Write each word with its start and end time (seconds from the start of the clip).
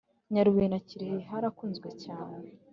Nyarubuye 0.33 0.67
na 0.69 0.79
Kirehe 0.87 1.19
harakunzwe 1.29 1.89
cyane. 2.03 2.35